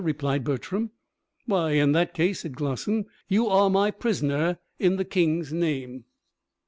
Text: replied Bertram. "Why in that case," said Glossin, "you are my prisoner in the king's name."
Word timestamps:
replied 0.03 0.43
Bertram. 0.43 0.89
"Why 1.45 1.73
in 1.73 1.91
that 1.91 2.15
case," 2.15 2.39
said 2.39 2.55
Glossin, 2.55 3.05
"you 3.27 3.45
are 3.49 3.69
my 3.69 3.91
prisoner 3.91 4.57
in 4.79 4.95
the 4.95 5.05
king's 5.05 5.53
name." 5.53 6.05